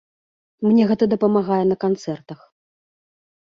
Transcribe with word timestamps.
Мне 0.67 0.87
гэта 0.93 1.03
дапамагае 1.13 1.61
на 1.75 1.79
канцэртах. 1.87 2.39